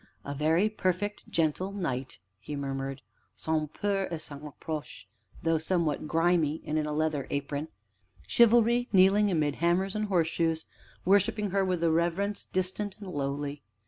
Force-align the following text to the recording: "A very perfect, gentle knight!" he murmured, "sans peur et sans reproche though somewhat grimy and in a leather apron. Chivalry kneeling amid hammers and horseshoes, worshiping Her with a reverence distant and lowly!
"A 0.25 0.33
very 0.33 0.67
perfect, 0.67 1.29
gentle 1.29 1.71
knight!" 1.71 2.17
he 2.39 2.55
murmured, 2.55 3.03
"sans 3.35 3.69
peur 3.71 4.07
et 4.09 4.17
sans 4.17 4.41
reproche 4.41 5.07
though 5.43 5.59
somewhat 5.59 6.07
grimy 6.07 6.63
and 6.65 6.79
in 6.79 6.87
a 6.87 6.91
leather 6.91 7.27
apron. 7.29 7.67
Chivalry 8.25 8.89
kneeling 8.91 9.29
amid 9.29 9.57
hammers 9.57 9.93
and 9.93 10.05
horseshoes, 10.05 10.65
worshiping 11.05 11.51
Her 11.51 11.63
with 11.63 11.83
a 11.83 11.91
reverence 11.91 12.45
distant 12.45 12.97
and 12.97 13.09
lowly! 13.09 13.61